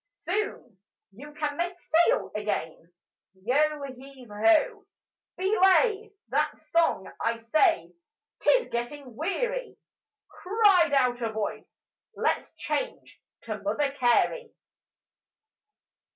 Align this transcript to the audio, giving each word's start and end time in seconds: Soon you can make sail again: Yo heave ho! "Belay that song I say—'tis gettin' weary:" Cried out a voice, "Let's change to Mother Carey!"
Soon 0.23 0.79
you 1.11 1.31
can 1.35 1.57
make 1.57 1.79
sail 1.79 2.31
again: 2.33 2.91
Yo 3.35 3.83
heave 3.83 4.29
ho! 4.29 4.87
"Belay 5.37 6.11
that 6.29 6.57
song 6.57 7.13
I 7.23 7.37
say—'tis 7.43 8.69
gettin' 8.69 9.15
weary:" 9.15 9.77
Cried 10.27 10.91
out 10.93 11.21
a 11.21 11.31
voice, 11.31 11.83
"Let's 12.15 12.51
change 12.55 13.21
to 13.43 13.61
Mother 13.61 13.91
Carey!" 13.91 14.51